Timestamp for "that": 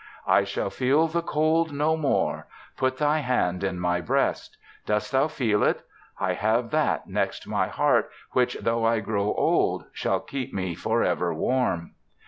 6.71-7.05